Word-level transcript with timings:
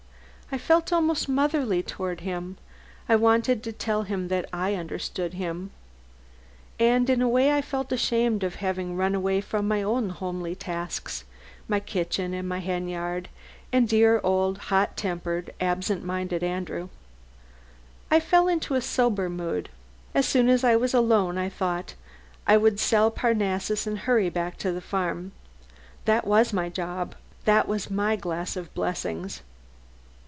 I 0.53 0.57
felt 0.57 0.91
almost 0.91 1.29
motherly 1.29 1.81
toward 1.81 2.19
him: 2.19 2.57
I 3.07 3.15
wanted 3.15 3.63
to 3.63 3.71
tell 3.71 4.03
him 4.03 4.27
that 4.27 4.49
I 4.51 4.75
understood 4.75 5.35
him. 5.35 5.71
And 6.77 7.09
in 7.09 7.21
a 7.21 7.29
way 7.29 7.53
I 7.57 7.61
felt 7.61 7.93
ashamed 7.93 8.43
of 8.43 8.55
having 8.55 8.97
run 8.97 9.15
away 9.15 9.39
from 9.39 9.65
my 9.65 9.81
own 9.81 10.09
homely 10.09 10.53
tasks, 10.53 11.23
my 11.69 11.79
kitchen 11.79 12.33
and 12.33 12.49
my 12.49 12.59
hen 12.59 12.89
yard 12.89 13.29
and 13.71 13.87
dear 13.87 14.19
old, 14.25 14.57
hot 14.57 14.97
tempered, 14.97 15.53
absent 15.61 16.03
minded 16.03 16.43
Andrew. 16.43 16.89
I 18.11 18.19
fell 18.19 18.49
into 18.49 18.75
a 18.75 18.81
sober 18.81 19.29
mood. 19.29 19.69
As 20.13 20.25
soon 20.25 20.49
as 20.49 20.65
I 20.65 20.75
was 20.75 20.93
alone, 20.93 21.37
I 21.37 21.47
thought, 21.47 21.93
I 22.45 22.57
would 22.57 22.77
sell 22.77 23.09
Parnassus 23.09 23.87
and 23.87 23.99
hurry 23.99 24.29
back 24.29 24.57
to 24.57 24.73
the 24.73 24.81
farm. 24.81 25.31
That 26.03 26.27
was 26.27 26.51
my 26.51 26.67
job, 26.67 27.15
that 27.45 27.69
was 27.69 27.89
my 27.89 28.17
glass 28.17 28.57
of 28.57 28.73
blessings. 28.73 29.43